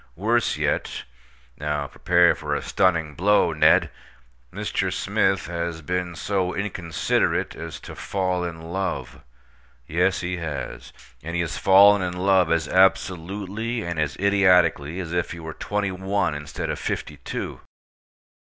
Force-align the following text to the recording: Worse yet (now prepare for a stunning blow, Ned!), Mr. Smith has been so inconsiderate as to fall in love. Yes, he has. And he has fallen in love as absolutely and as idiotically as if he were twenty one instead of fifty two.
Worse 0.15 0.57
yet 0.57 1.03
(now 1.59 1.85
prepare 1.85 2.33
for 2.33 2.55
a 2.55 2.63
stunning 2.63 3.13
blow, 3.13 3.53
Ned!), 3.53 3.91
Mr. 4.51 4.91
Smith 4.91 5.45
has 5.45 5.83
been 5.83 6.15
so 6.15 6.55
inconsiderate 6.55 7.55
as 7.55 7.79
to 7.81 7.93
fall 7.93 8.43
in 8.43 8.59
love. 8.73 9.21
Yes, 9.85 10.21
he 10.21 10.37
has. 10.37 10.91
And 11.21 11.35
he 11.35 11.41
has 11.41 11.59
fallen 11.59 12.01
in 12.01 12.13
love 12.17 12.51
as 12.51 12.67
absolutely 12.67 13.83
and 13.83 13.99
as 13.99 14.15
idiotically 14.17 14.99
as 14.99 15.13
if 15.13 15.33
he 15.33 15.39
were 15.39 15.53
twenty 15.53 15.91
one 15.91 16.33
instead 16.33 16.71
of 16.71 16.79
fifty 16.79 17.17
two. 17.17 17.61